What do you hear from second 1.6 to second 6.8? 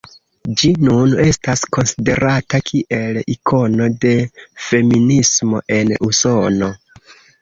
konsiderata kiel ikono de feminismo en Usono.